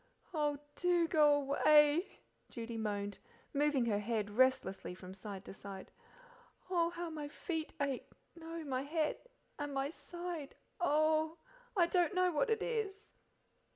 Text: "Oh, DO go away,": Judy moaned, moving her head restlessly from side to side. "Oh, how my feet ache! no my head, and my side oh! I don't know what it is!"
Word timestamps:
"Oh, 0.33 0.57
DO 0.77 1.07
go 1.09 1.31
away,": 1.35 2.21
Judy 2.49 2.75
moaned, 2.75 3.19
moving 3.53 3.85
her 3.85 3.99
head 3.99 4.31
restlessly 4.31 4.95
from 4.95 5.13
side 5.13 5.45
to 5.45 5.53
side. 5.53 5.91
"Oh, 6.71 6.89
how 6.89 7.11
my 7.11 7.27
feet 7.27 7.75
ache! 7.79 8.09
no 8.35 8.63
my 8.63 8.81
head, 8.81 9.17
and 9.59 9.75
my 9.75 9.91
side 9.91 10.55
oh! 10.79 11.37
I 11.77 11.85
don't 11.85 12.15
know 12.15 12.31
what 12.31 12.49
it 12.49 12.63
is!" 12.63 13.05